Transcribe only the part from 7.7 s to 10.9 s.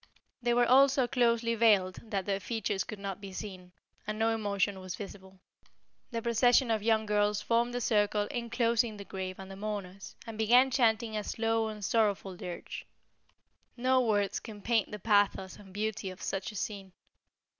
a circle inclosing the grave and the mourners, and began